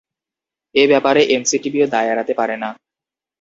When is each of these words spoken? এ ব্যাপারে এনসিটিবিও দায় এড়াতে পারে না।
এ 0.75 0.83
ব্যাপারে 0.87 1.21
এনসিটিবিও 1.35 1.87
দায় 1.93 2.09
এড়াতে 2.11 2.33
পারে 2.39 2.55
না। 2.57 2.69